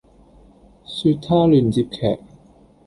[0.83, 2.23] 說他亂接劇